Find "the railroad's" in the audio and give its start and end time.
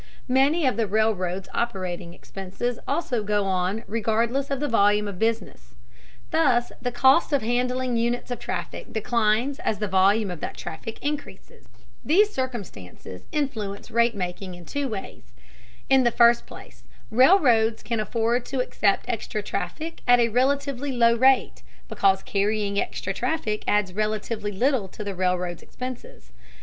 0.77-1.47, 25.03-25.61